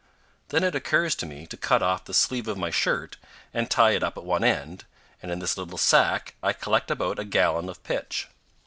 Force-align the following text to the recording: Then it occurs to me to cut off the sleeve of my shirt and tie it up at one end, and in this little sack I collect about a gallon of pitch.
Then 0.49 0.63
it 0.63 0.73
occurs 0.73 1.13
to 1.17 1.27
me 1.27 1.45
to 1.45 1.55
cut 1.55 1.83
off 1.83 2.05
the 2.05 2.13
sleeve 2.15 2.47
of 2.47 2.57
my 2.57 2.71
shirt 2.71 3.17
and 3.53 3.69
tie 3.69 3.91
it 3.91 4.01
up 4.01 4.17
at 4.17 4.23
one 4.23 4.43
end, 4.43 4.85
and 5.21 5.31
in 5.31 5.37
this 5.37 5.57
little 5.57 5.77
sack 5.77 6.33
I 6.41 6.53
collect 6.53 6.89
about 6.89 7.19
a 7.19 7.23
gallon 7.23 7.69
of 7.69 7.83
pitch. 7.83 8.27